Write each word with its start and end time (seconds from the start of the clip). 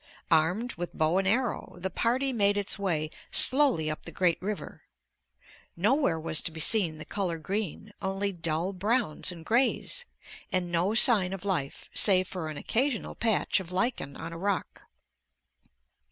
Armed 0.31 0.73
with 0.77 0.95
bow 0.95 1.19
and 1.19 1.27
arrow, 1.27 1.75
the 1.77 1.91
party 1.91 2.33
made 2.33 2.57
its 2.57 2.79
way 2.79 3.11
slowly 3.29 3.87
up 3.87 4.01
the 4.01 4.11
great 4.11 4.41
river. 4.41 4.81
Nowhere 5.77 6.19
was 6.19 6.41
to 6.41 6.51
be 6.51 6.59
seen 6.59 6.97
the 6.97 7.05
color 7.05 7.37
green, 7.37 7.93
only 8.01 8.31
dull 8.31 8.73
browns 8.73 9.31
and 9.31 9.45
greys. 9.45 10.05
And 10.51 10.71
no 10.71 10.95
sign 10.95 11.33
of 11.33 11.45
life, 11.45 11.87
save 11.93 12.27
for 12.27 12.49
an 12.49 12.57
occasional 12.57 13.13
patch 13.13 13.59
of 13.59 13.71
lichen 13.71 14.17
on 14.17 14.33
a 14.33 14.39
rock. 14.39 14.81